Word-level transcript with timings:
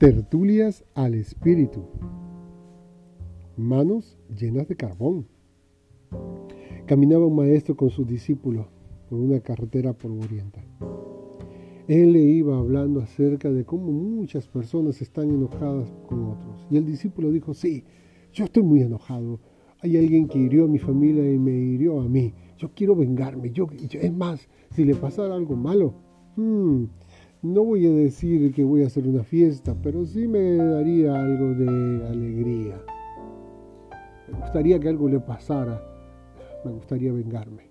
Tertulias 0.00 0.82
al 0.94 1.12
Espíritu. 1.12 1.84
Manos 3.58 4.16
llenas 4.34 4.66
de 4.66 4.74
carbón. 4.74 5.26
Caminaba 6.86 7.26
un 7.26 7.36
maestro 7.36 7.76
con 7.76 7.90
sus 7.90 8.06
discípulos 8.06 8.66
por 9.10 9.20
una 9.20 9.40
carretera 9.40 9.92
polvorienta. 9.92 10.64
Él 11.86 12.14
le 12.14 12.20
iba 12.20 12.56
hablando 12.56 13.00
acerca 13.00 13.50
de 13.50 13.66
cómo 13.66 13.92
muchas 13.92 14.48
personas 14.48 15.02
están 15.02 15.28
enojadas 15.28 15.92
con 16.08 16.24
otros. 16.30 16.66
Y 16.70 16.78
el 16.78 16.86
discípulo 16.86 17.30
dijo, 17.30 17.52
sí, 17.52 17.84
yo 18.32 18.46
estoy 18.46 18.62
muy 18.62 18.80
enojado. 18.80 19.38
Hay 19.82 19.98
alguien 19.98 20.28
que 20.28 20.38
hirió 20.38 20.64
a 20.64 20.68
mi 20.68 20.78
familia 20.78 21.30
y 21.30 21.38
me 21.38 21.52
hirió 21.52 22.00
a 22.00 22.08
mí. 22.08 22.32
Yo 22.56 22.70
quiero 22.74 22.96
vengarme. 22.96 23.50
Yo, 23.50 23.66
es 23.70 24.12
más, 24.14 24.48
si 24.70 24.86
le 24.86 24.94
pasara 24.94 25.34
algo 25.34 25.56
malo, 25.56 25.92
hmm, 26.36 26.84
no 27.42 27.64
voy 27.64 27.86
a 27.86 27.90
decir 27.90 28.52
que 28.52 28.64
voy 28.64 28.82
a 28.82 28.86
hacer 28.86 29.06
una 29.08 29.24
fiesta, 29.24 29.74
pero 29.82 30.04
sí 30.04 30.28
me 30.28 30.56
daría 30.56 31.14
algo 31.14 31.54
de 31.54 32.06
alegría. 32.08 32.80
Me 34.30 34.38
gustaría 34.38 34.78
que 34.78 34.88
algo 34.88 35.08
le 35.08 35.20
pasara. 35.20 35.82
Me 36.64 36.72
gustaría 36.72 37.12
vengarme. 37.12 37.70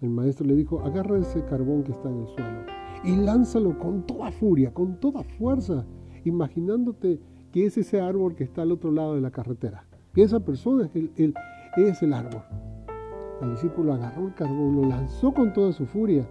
El 0.00 0.10
maestro 0.10 0.46
le 0.46 0.54
dijo, 0.54 0.80
agarra 0.80 1.18
ese 1.18 1.44
carbón 1.44 1.82
que 1.82 1.92
está 1.92 2.08
en 2.08 2.20
el 2.20 2.28
suelo 2.28 2.80
y 3.04 3.16
lánzalo 3.16 3.78
con 3.78 4.06
toda 4.06 4.30
furia, 4.30 4.72
con 4.72 5.00
toda 5.00 5.22
fuerza, 5.24 5.84
imaginándote 6.24 7.20
que 7.50 7.66
es 7.66 7.76
ese 7.76 8.00
árbol 8.00 8.34
que 8.34 8.44
está 8.44 8.62
al 8.62 8.72
otro 8.72 8.92
lado 8.92 9.14
de 9.14 9.20
la 9.20 9.30
carretera, 9.30 9.84
que 10.14 10.22
esa 10.22 10.40
persona 10.40 10.86
es 10.86 11.10
el, 11.16 11.34
es 11.76 12.02
el 12.02 12.12
árbol. 12.12 12.42
El 13.42 13.52
discípulo 13.52 13.94
agarró 13.94 14.28
el 14.28 14.34
carbón, 14.34 14.76
lo 14.76 14.88
lanzó 14.88 15.32
con 15.32 15.52
toda 15.52 15.72
su 15.72 15.86
furia 15.86 16.28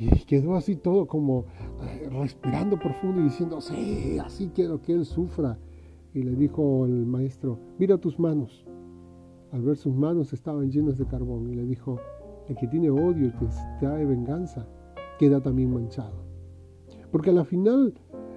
y 0.00 0.08
quedó 0.24 0.56
así 0.56 0.76
todo 0.76 1.06
como 1.06 1.44
eh, 1.82 2.08
respirando 2.10 2.78
profundo 2.78 3.20
y 3.20 3.24
diciendo, 3.24 3.60
sí, 3.60 4.18
así 4.18 4.50
quiero 4.54 4.80
que 4.80 4.94
él 4.94 5.04
sufra. 5.04 5.58
Y 6.14 6.22
le 6.22 6.34
dijo 6.34 6.86
el 6.86 7.04
maestro, 7.04 7.58
mira 7.78 7.98
tus 7.98 8.18
manos. 8.18 8.64
Al 9.52 9.60
ver 9.60 9.76
sus 9.76 9.94
manos 9.94 10.32
estaban 10.32 10.70
llenas 10.70 10.96
de 10.96 11.04
carbón 11.04 11.50
y 11.50 11.54
le 11.54 11.66
dijo, 11.66 12.00
el 12.48 12.56
que 12.56 12.66
tiene 12.66 12.88
odio, 12.88 13.26
el 13.26 13.34
que 13.34 13.46
trae 13.78 14.06
venganza, 14.06 14.66
queda 15.18 15.42
también 15.42 15.72
manchado. 15.72 16.24
Porque 17.12 17.28
a 17.28 17.34
la 17.34 17.44
final, 17.44 17.92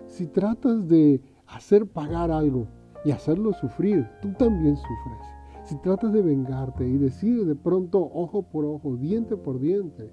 si 0.05 0.27
tratas 0.27 0.89
de 0.89 1.21
hacer 1.47 1.87
pagar 1.87 2.29
algo 2.29 2.67
y 3.05 3.11
hacerlo 3.11 3.53
sufrir, 3.53 4.05
tú 4.21 4.33
también 4.33 4.75
sufres. 4.75 5.33
Si 5.63 5.77
tratas 5.77 6.11
de 6.11 6.21
vengarte 6.21 6.85
y 6.85 6.97
decir 6.97 7.45
de 7.45 7.55
pronto 7.55 7.99
ojo 7.99 8.43
por 8.43 8.65
ojo, 8.65 8.97
diente 8.97 9.37
por 9.37 9.59
diente, 9.61 10.11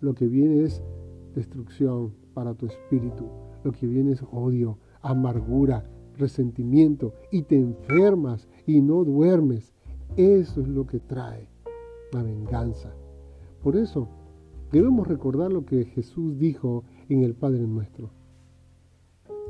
lo 0.00 0.14
que 0.14 0.26
viene 0.26 0.62
es 0.64 0.82
destrucción 1.34 2.14
para 2.34 2.54
tu 2.54 2.66
espíritu, 2.66 3.26
lo 3.64 3.72
que 3.72 3.86
viene 3.86 4.12
es 4.12 4.22
odio, 4.30 4.78
amargura, 5.02 5.88
resentimiento 6.16 7.14
y 7.30 7.42
te 7.42 7.58
enfermas 7.58 8.48
y 8.66 8.80
no 8.80 9.04
duermes. 9.04 9.72
Eso 10.16 10.60
es 10.60 10.68
lo 10.68 10.86
que 10.86 11.00
trae 11.00 11.48
la 12.12 12.22
venganza. 12.22 12.94
Por 13.62 13.76
eso, 13.76 14.08
debemos 14.72 15.06
recordar 15.06 15.52
lo 15.52 15.64
que 15.64 15.84
Jesús 15.84 16.38
dijo 16.38 16.84
en 17.08 17.22
el 17.22 17.34
Padre 17.34 17.66
nuestro. 17.66 18.10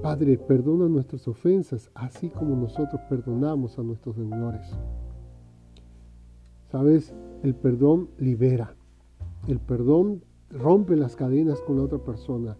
Padre, 0.02 0.36
perdona 0.38 0.88
nuestras 0.88 1.26
ofensas, 1.26 1.90
así 1.94 2.28
como 2.28 2.54
nosotros 2.54 3.00
perdonamos 3.08 3.78
a 3.78 3.82
nuestros 3.82 4.16
deudores. 4.16 4.66
Sabes, 6.70 7.14
el 7.42 7.54
perdón 7.54 8.10
libera. 8.18 8.74
El 9.48 9.60
perdón 9.60 10.22
rompe 10.50 10.96
las 10.96 11.16
cadenas 11.16 11.60
con 11.62 11.76
la 11.76 11.82
otra 11.82 11.98
persona. 11.98 12.56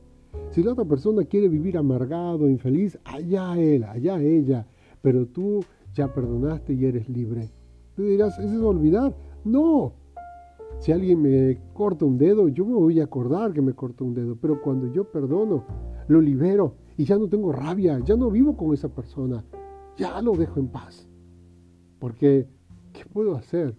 Si 0.50 0.62
la 0.62 0.72
otra 0.72 0.84
persona 0.84 1.24
quiere 1.24 1.48
vivir 1.48 1.76
amargado, 1.78 2.48
infeliz, 2.48 2.98
allá 3.04 3.58
él, 3.58 3.84
allá 3.84 4.20
ella, 4.20 4.66
pero 5.02 5.26
tú 5.26 5.64
ya 5.94 6.12
perdonaste 6.12 6.74
y 6.74 6.84
eres 6.84 7.08
libre. 7.08 7.50
Tú 7.94 8.02
dirás, 8.02 8.38
¿eso 8.38 8.54
es 8.54 8.62
olvidar? 8.62 9.16
No, 9.44 9.94
si 10.78 10.92
alguien 10.92 11.22
me 11.22 11.58
corta 11.72 12.04
un 12.04 12.18
dedo, 12.18 12.48
yo 12.48 12.64
me 12.64 12.74
voy 12.74 13.00
a 13.00 13.04
acordar 13.04 13.52
que 13.52 13.62
me 13.62 13.72
cortó 13.72 14.04
un 14.04 14.14
dedo, 14.14 14.36
pero 14.36 14.60
cuando 14.60 14.92
yo 14.92 15.04
perdono, 15.04 15.64
lo 16.08 16.20
libero 16.20 16.74
y 16.96 17.04
ya 17.04 17.16
no 17.16 17.28
tengo 17.28 17.50
rabia, 17.50 17.98
ya 18.00 18.16
no 18.16 18.30
vivo 18.30 18.56
con 18.56 18.74
esa 18.74 18.88
persona, 18.88 19.44
ya 19.96 20.20
lo 20.20 20.32
dejo 20.32 20.60
en 20.60 20.68
paz. 20.68 21.08
Porque, 21.98 22.46
¿qué 22.92 23.04
puedo 23.06 23.34
hacer? 23.34 23.74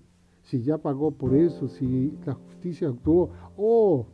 Si 0.48 0.62
ya 0.62 0.78
pagó 0.78 1.12
por 1.12 1.36
eso, 1.36 1.68
si 1.68 2.14
la 2.26 2.34
justicia 2.34 2.88
actuó, 2.88 3.32
o 3.58 4.06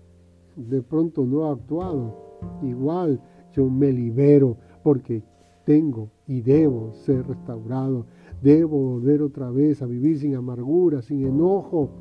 de 0.55 0.81
pronto 0.81 1.23
no 1.25 1.45
ha 1.45 1.51
actuado, 1.51 2.39
igual 2.63 3.21
yo 3.53 3.69
me 3.69 3.91
libero 3.91 4.57
porque 4.81 5.21
tengo 5.63 6.09
y 6.25 6.41
debo 6.41 6.91
ser 6.93 7.27
restaurado, 7.27 8.07
debo 8.41 8.93
volver 8.93 9.21
otra 9.21 9.51
vez 9.51 9.83
a 9.83 9.85
vivir 9.85 10.17
sin 10.17 10.35
amargura, 10.35 11.03
sin 11.03 11.23
enojo. 11.23 11.91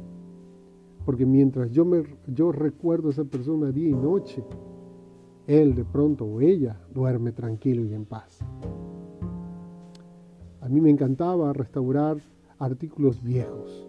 Porque 1.05 1.27
mientras 1.27 1.71
yo, 1.71 1.85
me, 1.85 2.03
yo 2.27 2.53
recuerdo 2.53 3.09
a 3.09 3.11
esa 3.11 3.25
persona 3.25 3.71
día 3.71 3.91
y 3.91 3.95
noche, 3.95 4.43
él 5.47 5.75
de 5.75 5.85
pronto 5.85 6.25
o 6.25 6.41
ella 6.41 6.81
duerme 6.95 7.33
tranquilo 7.33 7.85
y 7.85 7.93
en 7.93 8.07
paz. 8.07 8.39
A 10.63 10.71
mí 10.71 10.81
me 10.81 10.89
encantaba 10.89 11.53
restaurar 11.53 12.17
artículos 12.59 13.23
viejos, 13.23 13.89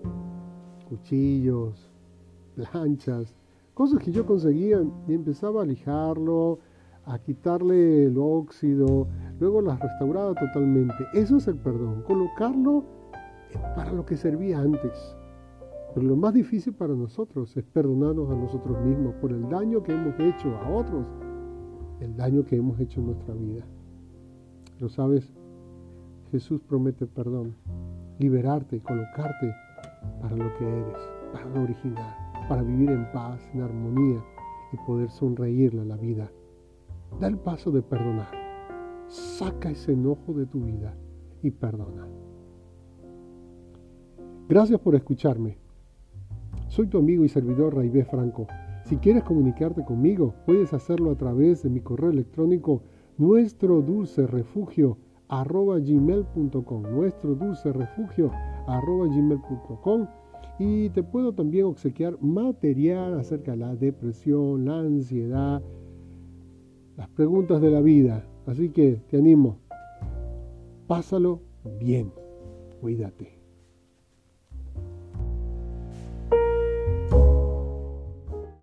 cuchillos, 0.94 1.90
planchas, 2.56 3.36
cosas 3.74 4.00
que 4.00 4.12
yo 4.12 4.26
conseguía 4.26 4.80
y 5.08 5.14
empezaba 5.14 5.64
a 5.64 5.66
lijarlo, 5.66 6.60
a 7.06 7.18
quitarle 7.18 8.06
el 8.06 8.18
óxido, 8.18 9.08
luego 9.40 9.62
las 9.62 9.80
restauraba 9.80 10.36
totalmente. 10.36 10.96
Eso 11.14 11.38
es 11.38 11.48
el 11.48 11.58
perdón, 11.58 12.04
colocarlo 12.04 12.84
para 13.76 13.92
lo 13.92 14.06
que 14.06 14.16
servía 14.16 14.60
antes. 14.60 15.16
Pero 15.96 16.08
lo 16.08 16.16
más 16.16 16.34
difícil 16.34 16.74
para 16.74 16.94
nosotros 16.94 17.56
es 17.58 17.64
perdonarnos 17.66 18.30
a 18.30 18.36
nosotros 18.36 18.84
mismos 18.86 19.16
por 19.16 19.32
el 19.32 19.48
daño 19.50 19.82
que 19.82 19.94
hemos 19.94 20.20
hecho 20.20 20.56
a 20.58 20.70
otros, 20.70 21.06
el 22.02 22.16
daño 22.16 22.46
que 22.46 22.58
hemos 22.58 22.80
hecho 22.80 23.00
en 23.00 23.08
nuestra 23.08 23.34
vida. 23.34 23.64
Lo 24.80 24.90
sabes, 24.90 25.34
Jesús 26.32 26.62
promete 26.62 27.06
perdón, 27.08 27.56
liberarte, 28.20 28.80
colocarte 28.80 29.54
para 30.22 30.36
lo 30.36 30.56
que 30.58 30.66
eres, 30.66 30.98
para 31.32 31.46
lo 31.46 31.64
original, 31.64 32.16
para 32.48 32.64
vivir 32.64 32.90
en 32.90 33.12
paz, 33.12 33.42
en 33.54 33.62
armonía 33.62 34.24
y 34.72 34.78
poder 34.86 35.10
sonreírle 35.10 35.82
a 35.82 35.86
la 35.86 35.98
vida. 35.98 36.32
Da 37.20 37.28
el 37.28 37.38
paso 37.38 37.72
de 37.72 37.82
perdonar. 37.82 38.32
Saca 39.08 39.70
ese 39.70 39.94
enojo 39.94 40.34
de 40.34 40.46
tu 40.46 40.62
vida 40.62 40.96
y 41.42 41.52
perdona. 41.52 42.08
Gracias 44.50 44.80
por 44.80 44.96
escucharme. 44.96 45.58
Soy 46.68 46.88
tu 46.88 46.98
amigo 46.98 47.24
y 47.24 47.30
servidor 47.30 47.76
Raibé 47.76 48.04
Franco. 48.06 48.48
Si 48.86 48.98
quieres 48.98 49.24
comunicarte 49.24 49.86
conmigo, 49.86 50.34
puedes 50.46 50.74
hacerlo 50.74 51.12
a 51.12 51.16
través 51.16 51.64
de 51.64 51.70
mi 51.70 51.82
correo 51.82 52.10
electrónico 52.10 52.82
nuestro 53.18 53.82
dulce 53.82 54.26
refugio 54.28 54.98
arroba 55.42 55.80
gmail.com 55.80 56.84
nuestro 56.84 57.34
dulce 57.36 57.74
refugio 57.74 58.32
arroba 58.68 59.08
gmail.com 59.08 60.08
y 60.60 60.90
te 60.90 61.02
puedo 61.02 61.34
también 61.34 61.66
obsequiar 61.66 62.22
material 62.22 63.20
acerca 63.20 63.52
de 63.52 63.58
la 63.58 63.76
depresión, 63.76 64.66
la 64.66 64.80
ansiedad, 64.80 65.64
las 66.96 67.10
preguntas 67.10 67.60
de 67.60 67.72
la 67.72 67.82
vida. 67.82 68.24
Así 68.46 68.70
que 68.70 69.02
te 69.10 69.18
animo, 69.18 69.58
pásalo 70.86 71.42
bien, 71.80 72.14
cuídate. 72.80 73.43